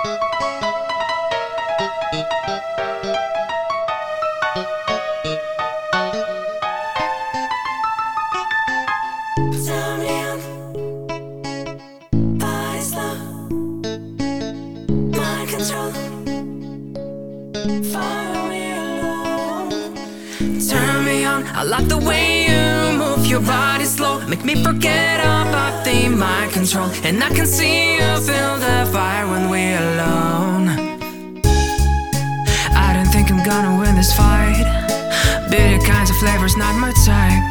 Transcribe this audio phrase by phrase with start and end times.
[0.00, 0.12] Turn
[10.00, 10.38] me on.
[12.38, 13.16] By slow
[15.12, 15.92] my control
[17.92, 19.94] Follow me alone
[20.66, 24.20] Turn me on I like the way you move your body slow.
[24.26, 26.88] Make me forget about the mind control.
[27.04, 29.09] And I can see you feel the fire
[36.20, 37.42] flavors, not my type.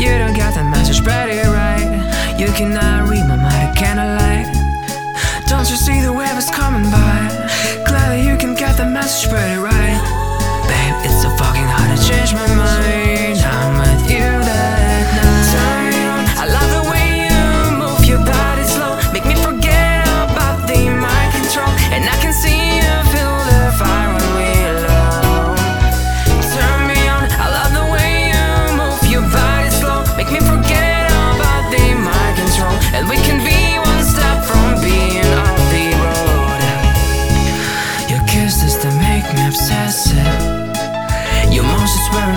[0.00, 2.34] You don't get the message pretty right.
[2.38, 4.44] You cannot read my mind, I cannot lie.
[5.46, 7.18] Don't you see the wave is coming by?
[7.86, 9.71] Clearly, you can get the message pretty right.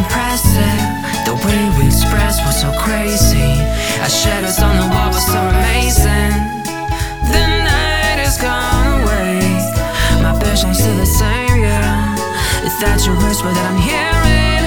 [0.06, 0.82] Impressive.
[1.26, 3.58] The way we expressed was so crazy.
[4.02, 6.34] Our shadows on the wall were so amazing.
[7.34, 9.42] The night is gone away.
[10.22, 12.16] My vision's still the same, yeah.
[12.66, 14.66] Is that your whisper that I'm hearing?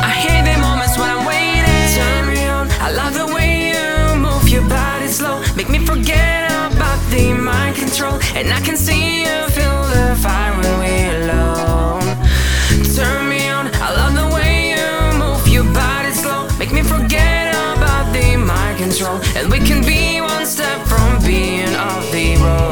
[0.00, 1.84] I hate the moments when I'm waiting.
[1.96, 2.68] Turn me on.
[2.80, 5.42] I love the way you move your body slow.
[5.56, 8.18] Make me forget about the mind control.
[8.34, 8.76] And I can
[19.02, 19.20] control.
[19.36, 22.71] And we can be one step from being off the road.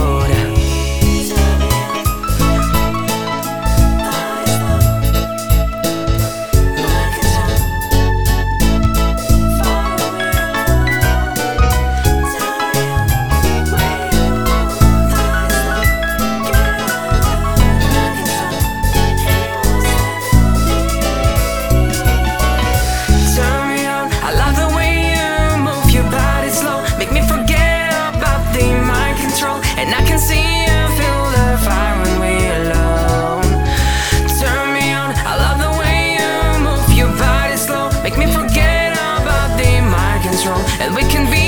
[40.81, 41.40] and we can be